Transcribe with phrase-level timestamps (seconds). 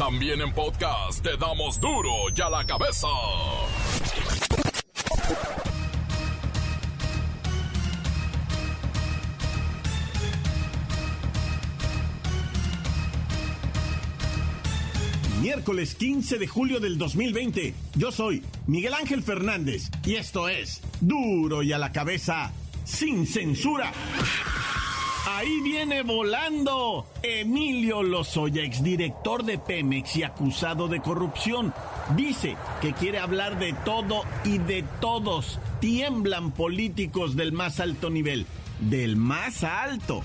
[0.00, 3.06] También en podcast te damos duro y a la cabeza.
[15.42, 17.74] Miércoles 15 de julio del 2020.
[17.96, 22.54] Yo soy Miguel Ángel Fernández y esto es Duro y a la cabeza
[22.86, 23.92] sin censura.
[25.40, 31.72] Ahí viene volando Emilio Lozoya, exdirector de Pemex y acusado de corrupción.
[32.14, 35.58] Dice que quiere hablar de todo y de todos.
[35.80, 38.44] Tiemblan políticos del más alto nivel.
[38.80, 40.22] Del más alto.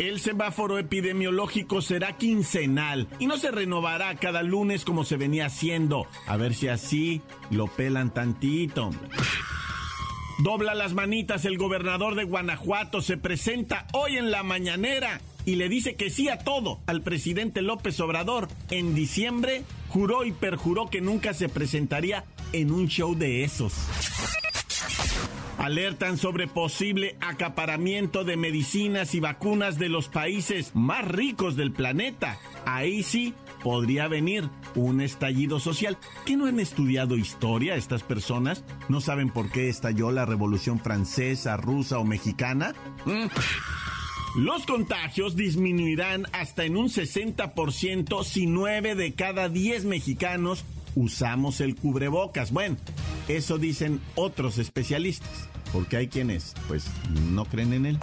[0.00, 6.08] El semáforo epidemiológico será quincenal y no se renovará cada lunes como se venía haciendo.
[6.26, 8.90] A ver si así lo pelan tantito.
[10.38, 15.68] Dobla las manitas el gobernador de Guanajuato, se presenta hoy en la mañanera y le
[15.68, 18.48] dice que sí a todo al presidente López Obrador.
[18.70, 23.74] En diciembre juró y perjuró que nunca se presentaría en un show de esos.
[25.56, 32.38] Alertan sobre posible acaparamiento de medicinas y vacunas de los países más ricos del planeta.
[32.66, 33.34] Ahí sí
[33.64, 35.96] podría venir un estallido social.
[36.26, 38.62] ¿Qué no han estudiado historia estas personas?
[38.90, 42.74] ¿No saben por qué estalló la Revolución Francesa, Rusa o Mexicana?
[43.06, 43.26] Mm.
[44.36, 51.74] Los contagios disminuirán hasta en un 60% si 9 de cada 10 mexicanos usamos el
[51.74, 52.52] cubrebocas.
[52.52, 52.76] Bueno,
[53.28, 56.86] eso dicen otros especialistas, porque hay quienes pues
[57.32, 57.98] no creen en él.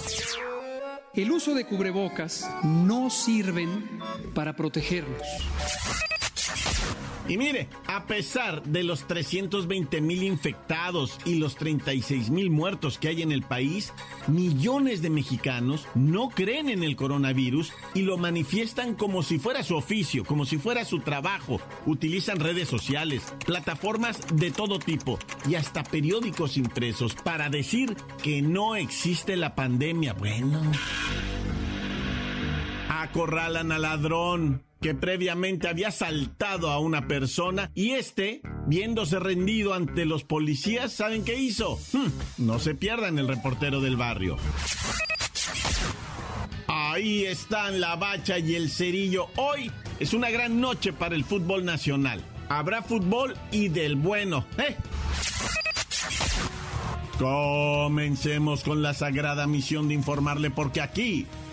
[1.13, 3.99] El uso de cubrebocas no sirven
[4.33, 5.21] para protegernos.
[7.27, 13.09] Y mire, a pesar de los 320 mil infectados y los 36 mil muertos que
[13.09, 13.93] hay en el país,
[14.27, 19.75] millones de mexicanos no creen en el coronavirus y lo manifiestan como si fuera su
[19.75, 21.61] oficio, como si fuera su trabajo.
[21.85, 28.75] Utilizan redes sociales, plataformas de todo tipo y hasta periódicos impresos para decir que no
[28.75, 30.13] existe la pandemia.
[30.13, 30.61] Bueno.
[32.89, 40.05] Acorralan al ladrón que previamente había saltado a una persona y este, viéndose rendido ante
[40.05, 41.79] los policías, ¿saben qué hizo?
[41.93, 42.07] Hmm,
[42.39, 44.37] no se pierdan el reportero del barrio.
[46.67, 49.27] Ahí están la bacha y el cerillo.
[49.37, 52.21] Hoy es una gran noche para el fútbol nacional.
[52.49, 54.45] Habrá fútbol y del bueno.
[54.57, 54.75] ¿eh?
[57.19, 61.27] Comencemos con la sagrada misión de informarle porque aquí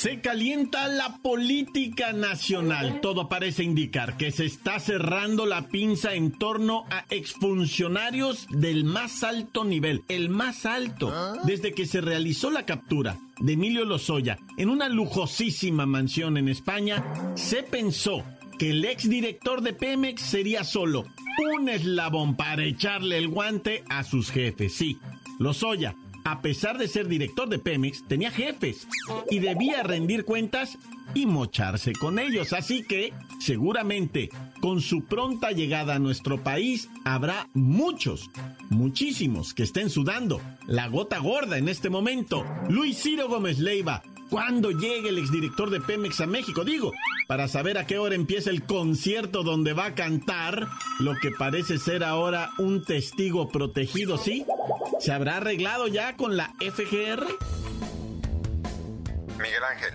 [0.00, 3.02] Se calienta la política nacional.
[3.02, 9.22] Todo parece indicar que se está cerrando la pinza en torno a exfuncionarios del más
[9.22, 11.12] alto nivel, el más alto,
[11.44, 17.04] desde que se realizó la captura de Emilio Lozoya en una lujosísima mansión en España,
[17.34, 18.24] se pensó
[18.58, 21.04] que el exdirector de Pemex sería solo
[21.54, 24.72] un eslabón para echarle el guante a sus jefes.
[24.72, 24.98] Sí,
[25.38, 25.94] Lozoya
[26.24, 28.86] a pesar de ser director de Pemex, tenía jefes
[29.30, 30.78] y debía rendir cuentas
[31.14, 32.52] y mocharse con ellos.
[32.52, 34.30] Así que, seguramente,
[34.60, 38.30] con su pronta llegada a nuestro país, habrá muchos,
[38.68, 42.44] muchísimos que estén sudando la gota gorda en este momento.
[42.68, 46.64] Luis Ciro Gómez Leiva, ¿cuándo llegue el exdirector de Pemex a México?
[46.64, 46.92] Digo,
[47.26, 50.68] para saber a qué hora empieza el concierto donde va a cantar
[50.98, 54.46] lo que parece ser ahora un testigo protegido, ¿sí?
[55.00, 57.26] ¿Se habrá arreglado ya con la FGR?
[59.38, 59.94] Miguel Ángel,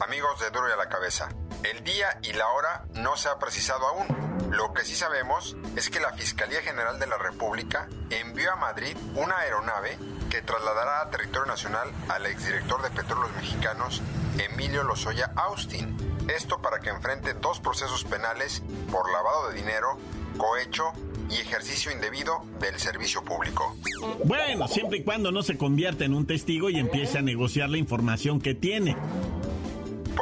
[0.00, 1.28] amigos de Duro y a la Cabeza,
[1.62, 4.26] el día y la hora no se ha precisado aún.
[4.50, 8.96] Lo que sí sabemos es que la Fiscalía General de la República envió a Madrid
[9.14, 9.98] una aeronave
[10.30, 14.02] que trasladará a territorio nacional al exdirector de Petróleos Mexicanos,
[14.38, 15.96] Emilio Lozoya Austin.
[16.28, 19.98] Esto para que enfrente dos procesos penales por lavado de dinero,
[20.36, 20.92] cohecho
[21.30, 23.76] y ejercicio indebido del servicio público.
[24.24, 27.78] Bueno, siempre y cuando no se convierta en un testigo y empiece a negociar la
[27.78, 28.96] información que tiene.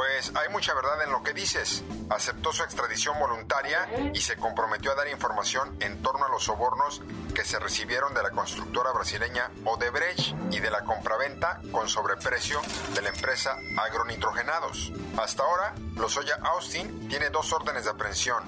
[0.04, 1.82] Pues hay mucha verdad en lo que dices.
[2.10, 7.00] Aceptó su extradición voluntaria y se comprometió a dar información en torno a los sobornos
[7.34, 12.60] que se recibieron de la constructora brasileña Odebrecht y de la compraventa con sobreprecio
[12.94, 14.92] de la empresa Agronitrogenados.
[15.16, 18.44] Hasta ahora, Lozoya Austin tiene dos órdenes de aprehensión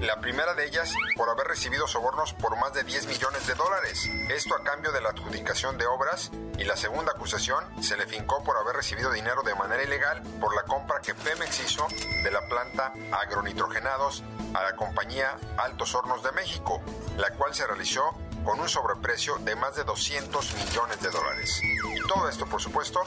[0.00, 4.08] la primera de ellas por haber recibido sobornos por más de 10 millones de dólares,
[4.28, 8.42] esto a cambio de la adjudicación de obras, y la segunda acusación se le fincó
[8.44, 11.86] por haber recibido dinero de manera ilegal por la compra que Pemex hizo
[12.22, 14.22] de la planta agronitrogenados
[14.54, 16.80] a la compañía Altos Hornos de México,
[17.16, 18.16] la cual se realizó
[18.48, 21.60] con un sobreprecio de más de 200 millones de dólares.
[22.08, 23.00] Todo esto, por supuesto,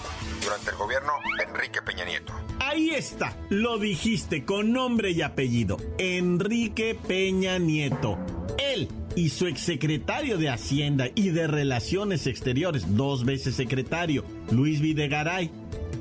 [0.44, 2.32] durante el gobierno de Enrique Peña Nieto.
[2.60, 8.20] Ahí está, lo dijiste con nombre y apellido, Enrique Peña Nieto.
[8.60, 15.50] Él y su exsecretario de Hacienda y de Relaciones Exteriores, dos veces secretario, Luis Videgaray,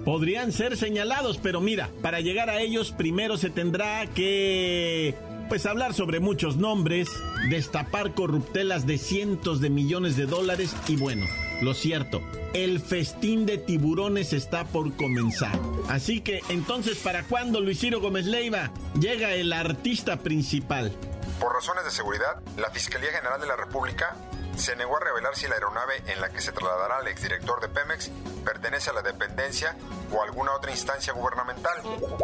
[0.05, 5.15] podrían ser señalados, pero mira, para llegar a ellos primero se tendrá que
[5.51, 7.09] pues hablar sobre muchos nombres,
[7.49, 11.27] destapar corruptelas de cientos de millones de dólares y bueno,
[11.61, 12.23] lo cierto,
[12.55, 15.59] el festín de tiburones está por comenzar.
[15.89, 18.71] Así que entonces, ¿para cuándo Luis Ciro Gómez Leiva
[19.01, 20.93] llega el artista principal?
[21.41, 24.17] Por razones de seguridad, la Fiscalía General de la República
[24.57, 27.69] se negó a revelar si la aeronave en la que se trasladará el exdirector de
[27.71, 28.13] Pemex
[28.53, 29.77] pertenece a la dependencia
[30.13, 31.73] o alguna otra instancia gubernamental.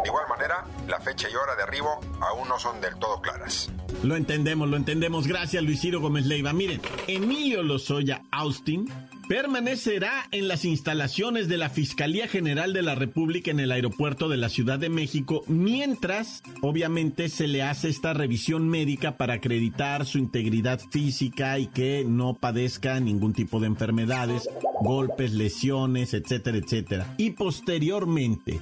[0.03, 3.71] De igual manera, la fecha y hora de arribo aún no son del todo claras.
[4.03, 5.25] Lo entendemos, lo entendemos.
[5.25, 6.51] Gracias, Luis Ciro Gómez Leiva.
[6.51, 8.91] Miren, Emilio Lozoya Austin
[9.27, 14.37] permanecerá en las instalaciones de la Fiscalía General de la República en el aeropuerto de
[14.37, 20.17] la Ciudad de México, mientras obviamente se le hace esta revisión médica para acreditar su
[20.17, 24.49] integridad física y que no padezca ningún tipo de enfermedades,
[24.81, 27.15] golpes, lesiones, etcétera, etcétera.
[27.17, 28.61] Y posteriormente,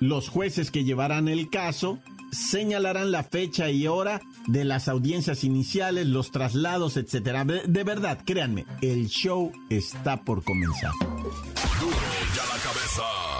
[0.00, 1.98] los jueces que llevarán el caso
[2.32, 7.44] señalarán la fecha y hora de las audiencias iniciales, los traslados, etcétera.
[7.44, 10.92] De, verdad, créanme, el show está por comenzar.
[11.00, 13.33] la cabeza.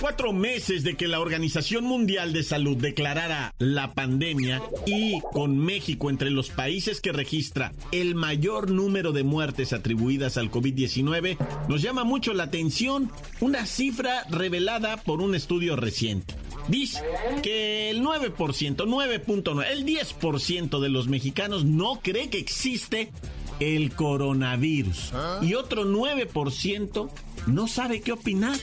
[0.00, 6.10] Cuatro meses de que la Organización Mundial de Salud declarara la pandemia y con México
[6.10, 11.38] entre los países que registra el mayor número de muertes atribuidas al COVID-19,
[11.68, 13.10] nos llama mucho la atención
[13.40, 16.34] una cifra revelada por un estudio reciente.
[16.68, 17.02] Dice
[17.42, 23.12] que el 9%, 9.9, el 10% de los mexicanos no cree que existe
[23.60, 25.12] el coronavirus.
[25.42, 27.10] Y otro 9%
[27.46, 28.56] no sabe qué opinar.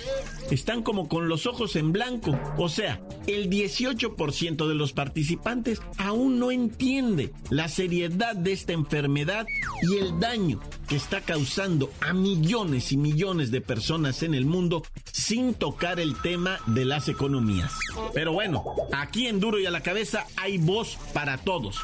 [0.49, 2.37] Están como con los ojos en blanco.
[2.57, 9.45] O sea, el 18% de los participantes aún no entiende la seriedad de esta enfermedad
[9.83, 14.83] y el daño que está causando a millones y millones de personas en el mundo
[15.11, 17.71] sin tocar el tema de las economías.
[18.13, 21.77] Pero bueno, aquí en Duro y a la cabeza hay voz para todos.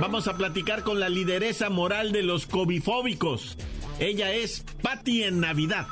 [0.00, 3.56] Vamos a platicar con la lideresa moral de los covifóbicos.
[3.98, 5.86] Ella es Patty en Navidad.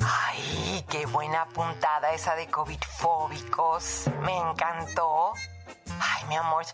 [0.00, 4.04] Ay, qué buena puntada esa de COVID fóbicos.
[4.22, 5.32] Me encantó.
[5.88, 6.64] Ay, mi amor.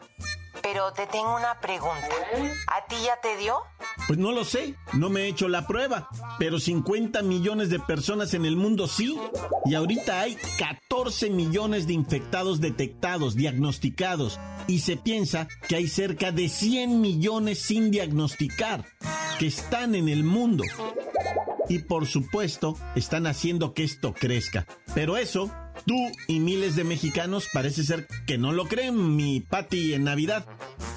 [0.61, 2.09] Pero te tengo una pregunta.
[2.67, 3.63] ¿A ti ya te dio?
[4.07, 6.09] Pues no lo sé, no me he hecho la prueba,
[6.39, 9.19] pero 50 millones de personas en el mundo sí,
[9.65, 16.33] y ahorita hay 14 millones de infectados detectados, diagnosticados, y se piensa que hay cerca
[16.33, 18.85] de 100 millones sin diagnosticar,
[19.39, 20.65] que están en el mundo.
[21.69, 24.67] Y por supuesto, están haciendo que esto crezca.
[24.95, 25.51] Pero eso
[25.87, 25.97] Tú
[26.29, 30.45] y miles de mexicanos parece ser que no lo creen, mi Patty, en Navidad.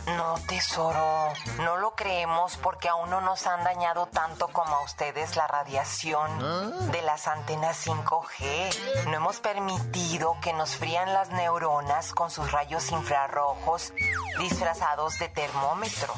[0.06, 5.36] No, tesoro, no lo creemos porque aún no nos han dañado tanto como a ustedes
[5.36, 6.72] la radiación ¿Ah?
[6.92, 9.06] de las antenas 5G.
[9.08, 13.94] No hemos permitido que nos frían las neuronas con sus rayos infrarrojos
[14.40, 16.14] disfrazados de termómetro.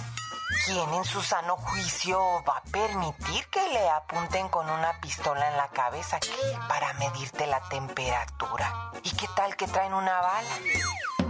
[0.66, 5.58] ¿Quién en su sano juicio va a permitir que le apunten con una pistola en
[5.58, 6.20] la cabeza
[6.68, 8.92] para medirte la temperatura?
[9.04, 10.50] ¿Y qué tal que traen una bala?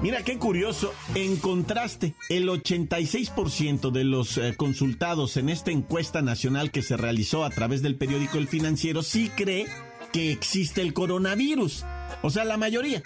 [0.02, 6.72] Mira qué curioso, en contraste, el 86% de los eh, consultados en esta encuesta nacional
[6.72, 9.68] que se realizó a través del periódico El Financiero sí cree
[10.14, 11.84] que existe el coronavirus.
[12.22, 13.02] O sea, la mayoría.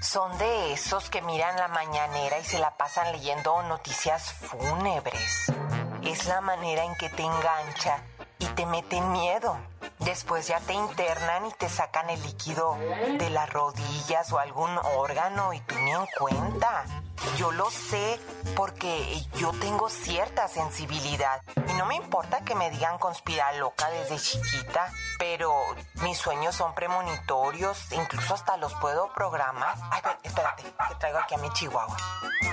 [0.00, 5.52] Son de esos que miran la mañanera y se la pasan leyendo noticias fúnebres.
[6.02, 8.02] Es la manera en que te engancha
[8.38, 9.58] y te meten miedo.
[9.98, 12.78] Después ya te internan y te sacan el líquido
[13.18, 16.86] de las rodillas o algún órgano y tú ni en cuenta.
[17.36, 18.18] Yo lo sé
[18.56, 24.18] porque yo tengo cierta sensibilidad y no me importa que me digan conspirar loca desde
[24.18, 25.52] chiquita, pero
[26.02, 29.74] mis sueños son premonitorios, incluso hasta los puedo programar.
[29.90, 31.96] Ay, espérate, que traigo aquí a mi chihuahua.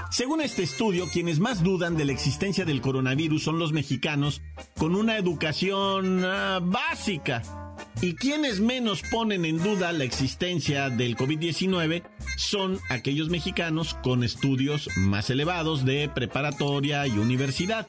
[0.09, 4.41] Según este estudio, quienes más dudan de la existencia del coronavirus son los mexicanos
[4.77, 7.66] con una educación uh, básica.
[8.01, 12.03] Y quienes menos ponen en duda la existencia del COVID-19
[12.37, 17.87] son aquellos mexicanos con estudios más elevados de preparatoria y universidad.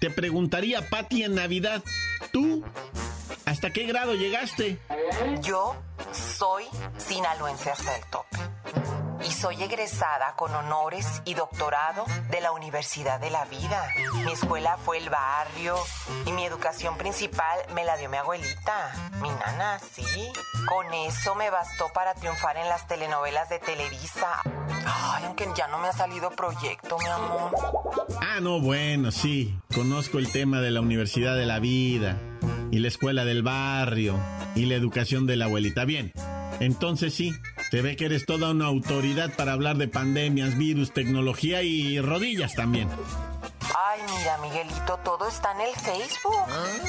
[0.00, 1.82] Te preguntaría, Patti, en Navidad,
[2.32, 2.62] ¿tú
[3.46, 4.78] hasta qué grado llegaste?
[5.42, 5.74] Yo
[6.12, 6.64] soy
[6.96, 8.47] sinaloense hasta el tope
[9.26, 13.88] y soy egresada con honores y doctorado de la Universidad de la Vida.
[14.24, 15.76] Mi escuela fue el barrio
[16.26, 20.04] y mi educación principal me la dio mi abuelita, mi nana, sí.
[20.66, 24.42] Con eso me bastó para triunfar en las telenovelas de Televisa.
[24.86, 27.52] Ay, aunque ya no me ha salido proyecto, mi amor.
[28.20, 29.58] Ah, no, bueno, sí.
[29.74, 32.16] Conozco el tema de la Universidad de la Vida
[32.70, 34.18] y la escuela del barrio
[34.54, 35.84] y la educación de la abuelita.
[35.84, 36.12] Bien,
[36.60, 37.34] entonces sí,
[37.70, 42.54] se ve que eres toda una autoridad para hablar de pandemias, virus, tecnología y rodillas
[42.54, 42.88] también.
[43.98, 46.36] Ay, mira, Miguelito, todo está en el Facebook.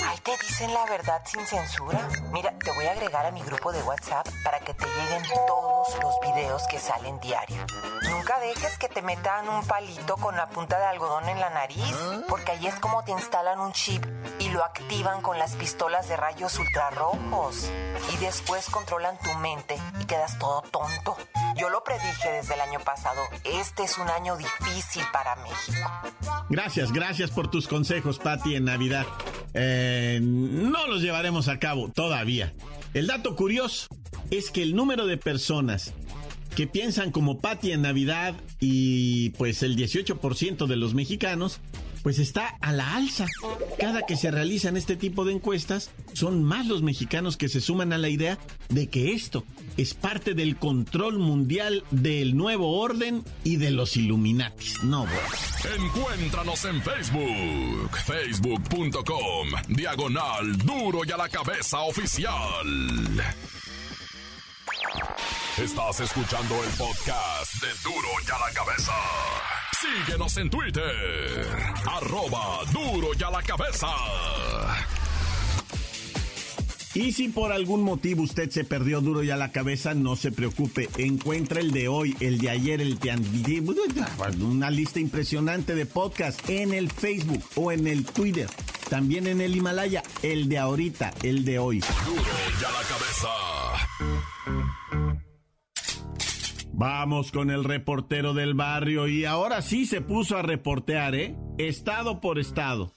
[0.07, 2.07] Ahí te dicen la verdad sin censura.
[2.31, 5.87] Mira, te voy a agregar a mi grupo de WhatsApp para que te lleguen todos
[6.01, 7.65] los videos que salen diario.
[8.11, 11.95] Nunca dejes que te metan un palito con la punta de algodón en la nariz,
[12.27, 14.05] porque ahí es como te instalan un chip
[14.39, 17.71] y lo activan con las pistolas de rayos ultrarrojos.
[18.13, 21.17] Y después controlan tu mente y quedas todo tonto.
[21.59, 23.21] Yo lo predije desde el año pasado.
[23.43, 25.89] Este es un año difícil para México.
[26.49, 29.05] Gracias, gracias por tus consejos, Patti, en Navidad.
[29.53, 32.53] Eh, no los llevaremos a cabo todavía.
[32.93, 33.87] El dato curioso
[34.31, 35.93] es que el número de personas
[36.55, 41.59] que piensan como Patti en Navidad y pues el 18% de los mexicanos
[42.03, 43.25] pues está a la alza.
[43.79, 47.93] Cada que se realizan este tipo de encuestas, son más los mexicanos que se suman
[47.93, 48.37] a la idea
[48.69, 49.43] de que esto
[49.77, 54.83] es parte del control mundial del nuevo orden y de los Illuminatis.
[54.83, 55.05] No.
[55.77, 62.33] Encuéntranos en Facebook, facebook.com, diagonal duro y a la cabeza oficial.
[65.57, 68.93] Estás escuchando el podcast de duro y a la cabeza.
[69.79, 71.47] Síguenos en Twitter.
[71.85, 73.87] Arroba duro y a la cabeza.
[76.93, 80.31] Y si por algún motivo usted se perdió duro y a la cabeza, no se
[80.31, 80.89] preocupe.
[80.97, 83.63] Encuentra el de hoy, el de ayer, el de
[84.41, 88.49] una lista impresionante de podcasts en el Facebook o en el Twitter.
[88.89, 91.79] También en el Himalaya, el de ahorita, el de hoy.
[92.05, 92.21] Duro
[92.59, 94.68] y a la cabeza.
[96.79, 101.35] Vamos con el reportero del barrio y ahora sí se puso a reportear, ¿eh?
[101.57, 102.95] Estado por estado.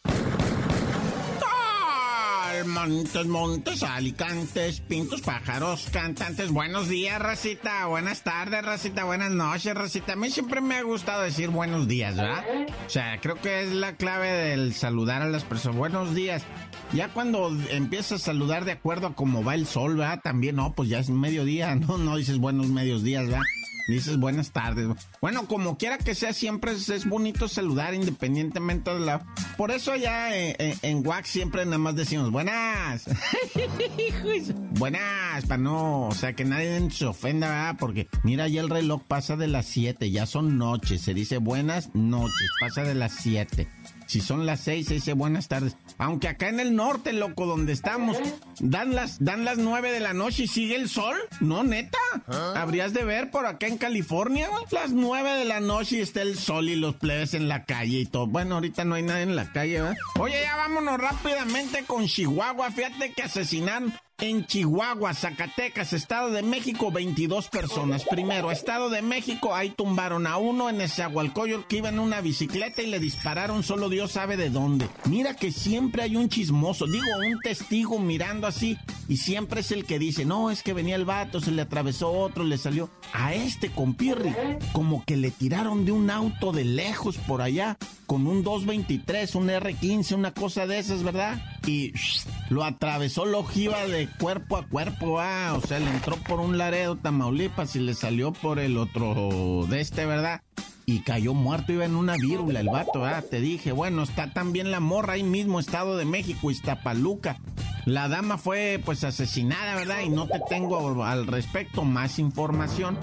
[2.64, 6.52] Montes, montes, alicantes, pintos, pájaros, cantantes.
[6.52, 7.86] Buenos días, racita.
[7.86, 9.02] Buenas tardes, racita.
[9.02, 10.12] Buenas noches, racita.
[10.12, 12.44] A mí siempre me ha gustado decir buenos días, ¿verdad?
[12.86, 15.76] O sea, creo que es la clave del saludar a las personas.
[15.76, 16.44] Buenos días.
[16.92, 20.20] Ya cuando empiezas a saludar de acuerdo a cómo va el sol, ¿verdad?
[20.22, 21.98] También, no, pues ya es mediodía, ¿no?
[21.98, 23.42] No dices buenos medios días, ¿verdad?
[23.92, 24.88] Dices buenas tardes.
[25.20, 29.24] Bueno, como quiera que sea, siempre es, bonito saludar independientemente de la...
[29.56, 33.04] Por eso ya en, en, Wax siempre nada más decimos buenas.
[34.70, 36.08] buenas, para no...
[36.08, 37.76] O sea, que nadie se ofenda, ¿verdad?
[37.78, 41.02] Porque mira, ya el reloj pasa de las 7, ya son noches.
[41.02, 43.68] Se dice buenas noches, pasa de las 7.
[44.12, 45.74] Si son las seis, se dice buenas tardes.
[45.96, 48.18] Aunque acá en el norte, loco, donde estamos,
[48.60, 51.16] dan las, dan las nueve de la noche y sigue el sol.
[51.40, 51.96] No, neta.
[52.54, 56.36] Habrías de ver por acá en California, las nueve de la noche y está el
[56.36, 58.26] sol y los plebes en la calle y todo.
[58.26, 59.96] Bueno, ahorita no hay nadie en la calle, ¿verdad?
[60.20, 62.70] Oye, ya vámonos rápidamente con Chihuahua.
[62.70, 68.04] Fíjate que asesinaron en Chihuahua, Zacatecas, Estado de México, 22 personas.
[68.04, 72.20] Primero, Estado de México, ahí tumbaron a uno en ese agualcoyo que iba en una
[72.20, 74.88] bicicleta y le dispararon, solo Dios sabe de dónde.
[75.06, 79.84] Mira que siempre hay un chismoso, digo, un testigo mirando así, y siempre es el
[79.84, 82.90] que dice, no, es que venía el vato, se le atravesó otro, le salió.
[83.12, 84.32] A este compirri,
[84.72, 87.76] como que le tiraron de un auto de lejos por allá,
[88.06, 91.42] con un 223, un R15, una cosa de esas, ¿verdad?
[91.66, 91.92] Y
[92.48, 96.58] lo atravesó la ojiva de cuerpo a cuerpo, ah, o sea, le entró por un
[96.58, 100.42] Laredo, Tamaulipas, y le salió por el otro de este, ¿verdad?
[100.86, 104.72] Y cayó muerto, iba en una vírula el vato, ah, te dije, bueno, está también
[104.72, 107.38] la morra ahí mismo, Estado de México, Iztapaluca.
[107.84, 110.00] La dama fue pues asesinada, ¿verdad?
[110.04, 112.98] Y no te tengo al respecto más información.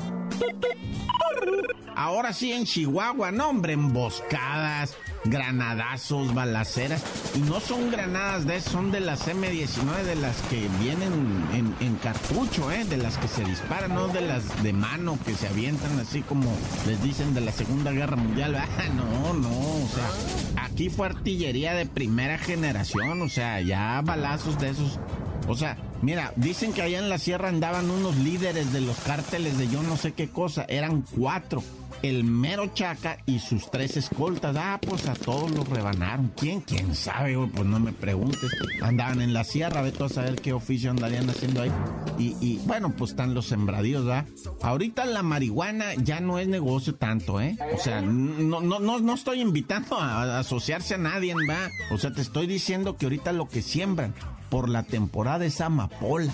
[1.95, 7.03] Ahora sí en Chihuahua, no hombre, emboscadas, granadazos, balaceras.
[7.35, 12.71] Y no son granadas de son de las M19, de las que vienen en, cartucho,
[12.71, 12.85] ¿eh?
[12.85, 16.49] De las que se disparan, no de las de mano que se avientan así como
[16.87, 18.55] les dicen de la Segunda Guerra Mundial.
[18.95, 24.69] No, no, o sea, aquí fue artillería de primera generación, o sea, ya balazos de
[24.69, 24.99] esos.
[25.47, 29.57] O sea, mira, dicen que allá en la sierra andaban unos líderes de los cárteles
[29.57, 31.63] de yo no sé qué cosa, eran cuatro
[32.01, 34.55] el mero Chaca y sus tres escoltas.
[34.57, 36.31] Ah, pues a todos los rebanaron.
[36.35, 36.61] ¿Quién?
[36.61, 37.37] ¿Quién sabe?
[37.53, 38.51] Pues no me preguntes.
[38.81, 41.71] Andaban en la sierra, vete a saber qué oficio andarían haciendo ahí.
[42.17, 44.25] Y, bueno, pues están los sembradíos, ¿verdad?
[44.61, 47.57] Ahorita la marihuana ya no es negocio tanto, ¿eh?
[47.73, 51.69] O sea, no, no, no, no estoy invitando a, asociarse a nadie, ¿va?
[51.91, 54.13] O sea, te estoy diciendo que ahorita lo que siembran
[54.49, 56.33] por la temporada es amapola.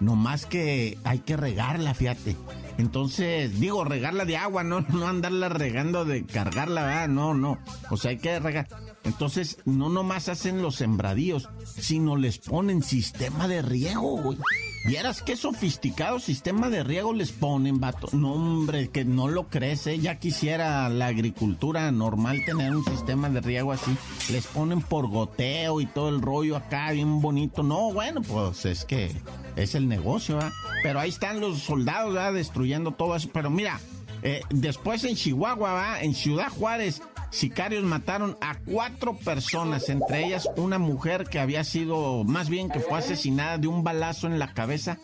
[0.00, 2.36] No más que hay que regarla, fíjate.
[2.78, 7.08] Entonces, digo, regarla de agua, no, no andarla regando de cargarla, ¿verdad?
[7.08, 7.58] No, no.
[7.90, 8.68] O sea, hay que regar.
[9.04, 14.38] Entonces, no nomás hacen los sembradíos, sino les ponen sistema de riego, güey.
[14.84, 18.08] Vieras qué sofisticado sistema de riego les ponen, vato.
[18.12, 19.98] No, hombre, que no lo crece.
[19.98, 23.96] Ya quisiera la agricultura normal tener un sistema de riego así.
[24.30, 27.62] Les ponen por goteo y todo el rollo acá, bien bonito.
[27.62, 29.10] No, bueno, pues es que
[29.56, 30.52] es el negocio, ¿verdad?
[30.82, 32.34] Pero ahí están los soldados, ¿verdad?
[32.34, 33.30] Destruyendo todo eso.
[33.32, 33.80] Pero mira,
[34.22, 36.04] eh, después en Chihuahua, ¿verdad?
[36.04, 37.00] En Ciudad Juárez
[37.34, 42.80] sicarios mataron a cuatro personas, entre ellas una mujer que había sido, más bien que
[42.80, 44.98] fue asesinada de un balazo en la cabeza.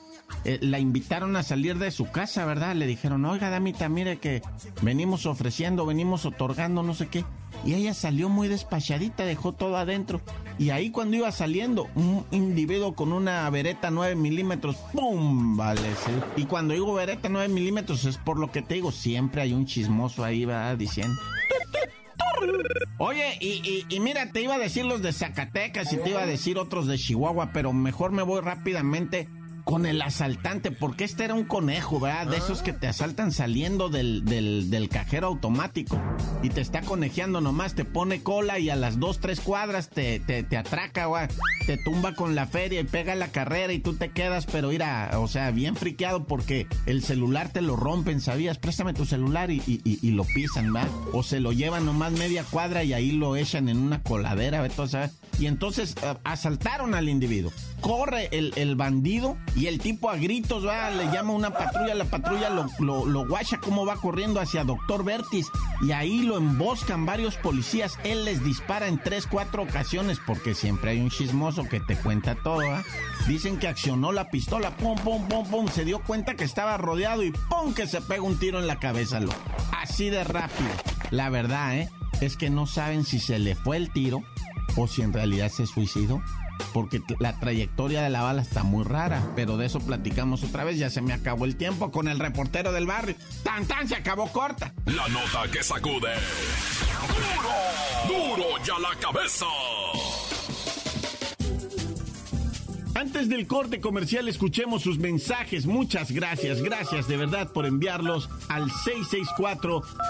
[0.44, 2.76] Eh, la invitaron a salir de su casa, ¿verdad?
[2.76, 4.42] Le dijeron, oiga, damita, mire que
[4.80, 7.24] venimos ofreciendo, venimos otorgando, no sé qué.
[7.64, 10.20] Y ella salió muy despachadita, dejó todo adentro.
[10.56, 15.56] Y ahí cuando iba saliendo, un individuo con una vereta 9 milímetros, ¡pum!
[15.56, 15.82] Vale,
[16.36, 19.66] Y cuando digo vereta 9 milímetros es por lo que te digo, siempre hay un
[19.66, 21.20] chismoso ahí, va diciendo.
[22.98, 26.26] Oye, y, y, mira, te iba a decir los de Zacatecas y te iba a
[26.26, 29.28] decir otros de Chihuahua, pero mejor me voy rápidamente
[29.70, 32.26] con el asaltante, porque este era un conejo, ¿verdad?
[32.26, 35.96] De esos que te asaltan saliendo del, del, cajero automático
[36.42, 40.18] y te está conejeando nomás, te pone cola y a las dos, tres cuadras te,
[40.18, 41.28] te, atraca, güey.
[41.68, 45.12] Te tumba con la feria y pega la carrera y tú te quedas, pero mira,
[45.20, 48.58] o sea, bien friqueado porque el celular te lo rompen, ¿sabías?
[48.58, 50.88] Préstame tu celular y, y, lo pisan, ¿va?
[51.12, 54.72] O se lo llevan nomás media cuadra y ahí lo echan en una coladera, ¿ves?
[55.38, 57.52] Y entonces eh, asaltaron al individuo.
[57.80, 62.04] Corre el, el bandido y el tipo a gritos va, le llama una patrulla, la
[62.04, 65.46] patrulla lo, lo, guacha como va corriendo hacia Doctor Vertis
[65.82, 67.98] y ahí lo emboscan varios policías.
[68.04, 72.34] Él les dispara en tres, cuatro ocasiones porque siempre hay un chismoso que te cuenta
[72.34, 72.60] todo.
[72.70, 72.82] ¿ah?
[73.26, 77.22] Dicen que accionó la pistola, pum, pum, pum, pum, se dio cuenta que estaba rodeado
[77.22, 79.20] y pum, que se pega un tiro en la cabeza.
[79.20, 79.30] Lo.
[79.80, 80.70] Así de rápido.
[81.10, 81.90] La verdad, ¿eh?
[82.20, 84.22] Es que no saben si se le fue el tiro
[84.76, 86.22] o si en realidad se suicidó
[86.72, 90.78] porque la trayectoria de la bala está muy rara, pero de eso platicamos otra vez,
[90.78, 93.16] ya se me acabó el tiempo con el reportero del barrio.
[93.42, 94.72] Tan tan se acabó corta.
[94.86, 96.12] La nota que sacude.
[98.06, 99.46] Duro, duro ya la cabeza.
[103.00, 105.64] Antes del corte comercial escuchemos sus mensajes.
[105.64, 108.68] Muchas gracias, gracias de verdad por enviarlos al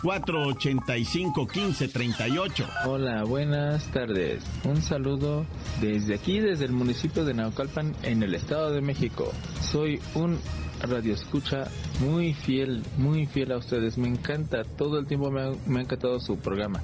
[0.03, 2.67] 664-485-1538.
[2.87, 4.43] Hola, buenas tardes.
[4.65, 5.47] Un saludo
[5.81, 9.31] desde aquí, desde el municipio de Naucalpan, en el Estado de México.
[9.61, 10.41] Soy un
[10.83, 11.69] radio escucha
[12.01, 13.99] muy fiel, muy fiel a ustedes.
[13.99, 16.83] Me encanta, todo el tiempo me ha, me ha encantado su programa.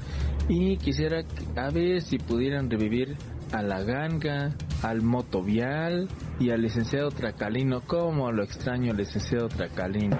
[0.49, 1.25] Y quisiera
[1.57, 3.16] a ver si pudieran revivir
[3.53, 7.81] a la ganga, al motovial y al licenciado Tracalino.
[7.83, 10.17] Como lo extraño, licenciado Tracalino.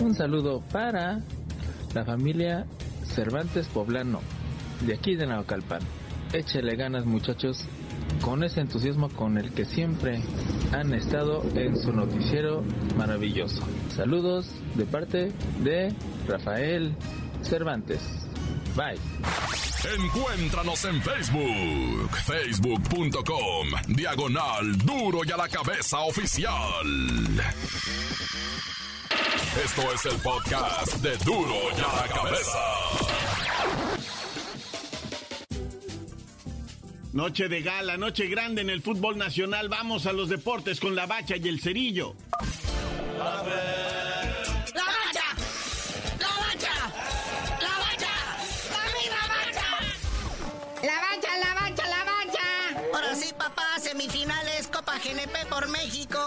[0.00, 1.20] Un saludo para
[1.94, 2.66] la familia
[3.04, 4.20] Cervantes Poblano,
[4.86, 5.80] de aquí de Naucalpan.
[6.32, 7.64] Échele ganas, muchachos,
[8.20, 10.20] con ese entusiasmo con el que siempre
[10.72, 12.62] han estado en su noticiero
[12.96, 13.62] maravilloso.
[13.90, 15.94] Saludos de parte de
[16.26, 16.94] Rafael
[17.42, 18.00] Cervantes.
[18.76, 19.65] Bye.
[19.94, 26.86] Encuéntranos en Facebook, facebook.com, diagonal duro y a la cabeza oficial.
[29.64, 32.58] Esto es el podcast de duro y a la cabeza.
[37.12, 39.68] Noche de gala, noche grande en el fútbol nacional.
[39.68, 42.14] Vamos a los deportes con la bacha y el cerillo.
[55.06, 56.18] GNP por México,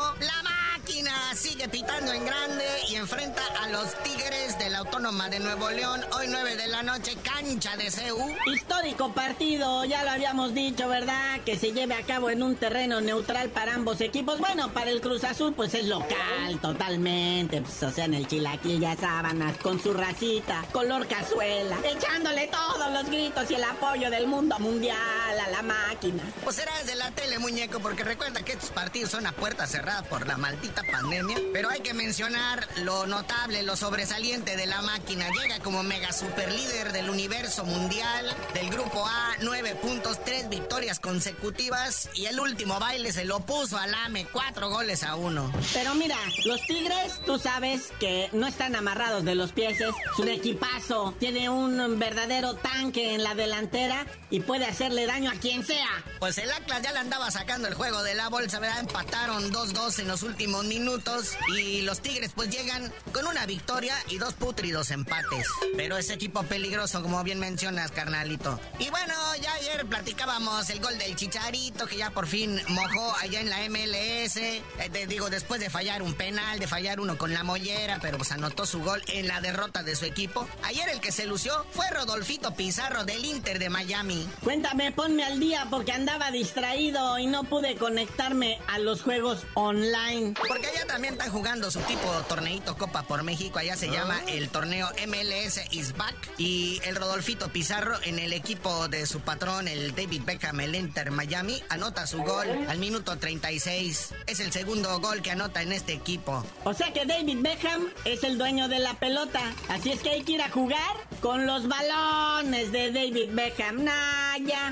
[1.59, 5.99] sigue pitando en grande y enfrenta a los Tigres de la Autónoma de Nuevo León,
[6.17, 8.33] hoy 9 de la noche, cancha de CEU.
[8.53, 11.41] Histórico partido, ya lo habíamos dicho, ¿verdad?
[11.45, 14.39] Que se lleve a cabo en un terreno neutral para ambos equipos.
[14.39, 17.61] Bueno, para el Cruz Azul, pues es local, totalmente.
[17.61, 23.05] Pues, o sea, en el chilaquilla sábanas, con su racita, color cazuela, echándole todos los
[23.07, 24.97] gritos y el apoyo del mundo mundial
[25.45, 26.23] a la máquina.
[26.41, 30.03] Pues será desde la tele, muñeco, porque recuerda que estos partidos son a puerta cerrada
[30.03, 31.48] por la maldita pandemia.
[31.51, 35.29] Pero hay que mencionar lo notable, lo sobresaliente de la máquina.
[35.41, 40.99] Llega como mega super líder del universo mundial, del grupo A, nueve puntos, tres victorias
[40.99, 45.51] consecutivas y el último baile se lo puso al AME, cuatro goles a uno.
[45.73, 50.27] Pero mira, los Tigres, tú sabes que no están amarrados de los pies, es un
[50.27, 55.89] equipazo, tiene un verdadero tanque en la delantera y puede hacerle daño a quien sea.
[56.19, 58.81] Pues el Atlas ya le andaba sacando el juego de la bolsa, ¿verdad?
[58.81, 64.17] Empataron 2-2 en los últimos minutos y los Tigres pues llegan con una victoria y
[64.17, 65.47] dos putridos empates.
[65.75, 68.59] Pero ese equipo peligroso, como bien mencionas, carnalito.
[68.79, 73.41] Y bueno, ya ayer platicábamos el gol del Chicharito, que ya por fin mojó allá
[73.41, 74.37] en la MLS.
[74.37, 78.17] Eh, te digo, después de fallar un penal, de fallar uno con la mollera, pero
[78.17, 80.47] pues anotó su gol en la derrota de su equipo.
[80.63, 84.27] Ayer el que se lució fue Rodolfito Pizarro del Inter de Miami.
[84.43, 90.33] Cuéntame, ponme al día porque andaba distraído y no pude conectarme a los juegos online.
[90.47, 93.59] Porque allá también están jugando su tipo torneito Copa por México.
[93.59, 94.29] Allá se llama ah.
[94.29, 96.15] el torneo MLS is back.
[96.37, 101.11] Y el Rodolfito Pizarro en el equipo de su patrón, el David Beckham, el Inter
[101.11, 104.13] Miami, anota su gol al minuto 36.
[104.27, 106.43] Es el segundo gol que anota en este equipo.
[106.63, 109.41] O sea que David Beckham es el dueño de la pelota.
[109.67, 113.83] Así es que hay que ir a jugar con los balones de David Beckham.
[113.83, 114.71] Naya.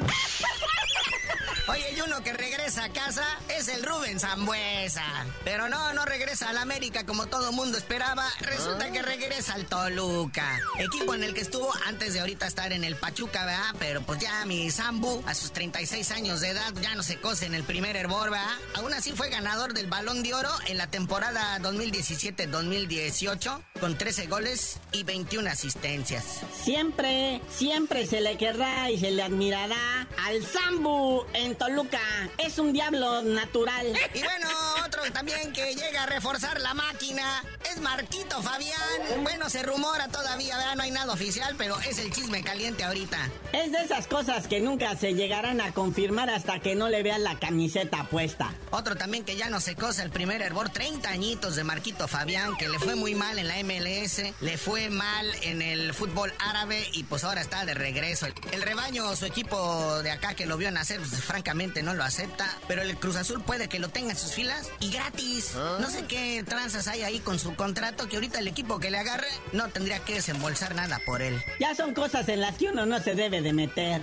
[1.70, 5.04] Oye, y uno que regresa a casa es el Rubén Zambuesa.
[5.44, 8.26] Pero no, no regresa al América como todo mundo esperaba.
[8.40, 10.62] Resulta que regresa al Toluca.
[10.80, 13.76] Equipo en el que estuvo antes de ahorita estar en el Pachuca, ¿verdad?
[13.80, 17.48] Pero pues ya mi Zambu, a sus 36 años de edad, ya no se cose
[17.48, 18.48] en el primer hervor, ¿verdad?
[18.76, 24.80] Aún así fue ganador del Balón de Oro en la temporada 2017-2018 con 13 goles
[24.94, 26.24] y 21 asistencias.
[26.64, 32.00] Siempre, siempre se le querrá y se le admirará al Zambu en Toluca.
[32.38, 33.88] Es un diablo natural.
[35.12, 39.24] también que llega a reforzar la máquina es Marquito Fabián.
[39.24, 40.76] Bueno, se rumora todavía, ¿verdad?
[40.76, 43.18] no hay nada oficial, pero es el chisme caliente ahorita.
[43.54, 47.24] Es de esas cosas que nunca se llegarán a confirmar hasta que no le vean
[47.24, 48.54] la camiseta puesta.
[48.72, 52.56] Otro también que ya no se cosa el primer hervor, 30 añitos de Marquito Fabián,
[52.58, 56.88] que le fue muy mal en la MLS, le fue mal en el fútbol árabe
[56.94, 58.28] y pues ahora está de regreso.
[58.52, 62.58] El rebaño, su equipo de acá que lo vio nacer, pues, francamente no lo acepta,
[62.68, 65.54] pero el Cruz Azul puede que lo tenga en sus filas y gratis.
[65.56, 65.78] ¿Ah?
[65.80, 68.98] No sé qué tranzas hay ahí con su contrato que ahorita el equipo que le
[68.98, 71.42] agarre no tendría que desembolsar nada por él.
[71.60, 74.02] Ya son cosas en las que uno no se debe de meter.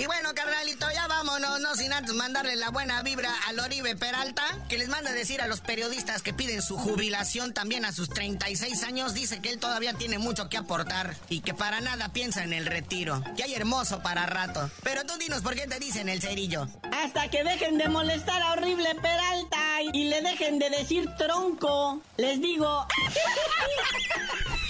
[0.00, 4.42] Y bueno, carnalito, ya vámonos, no sin antes mandarle la buena vibra al Oribe Peralta,
[4.70, 8.82] que les manda decir a los periodistas que piden su jubilación también a sus 36
[8.84, 12.54] años, dice que él todavía tiene mucho que aportar y que para nada piensa en
[12.54, 13.22] el retiro.
[13.36, 14.70] Que hay hermoso para rato.
[14.82, 16.66] Pero tú dinos por qué te dicen el cerillo.
[16.92, 22.00] Hasta que dejen de molestar a Horrible Peralta y le dejen de decir tronco.
[22.16, 22.86] Les digo...